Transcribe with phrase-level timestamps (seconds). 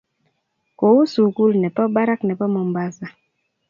[0.79, 3.05] Kou sukul nepo barak nepo Mombasa